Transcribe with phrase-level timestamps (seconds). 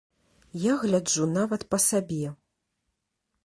[0.61, 2.23] Я гляджу нават па сабе.